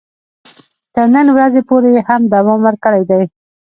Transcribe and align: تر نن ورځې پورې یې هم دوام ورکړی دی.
تر 0.95 1.07
نن 1.15 1.27
ورځې 1.35 1.61
پورې 1.69 1.89
یې 1.95 2.01
هم 2.07 2.21
دوام 2.33 2.59
ورکړی 2.67 3.01
دی. 3.09 3.21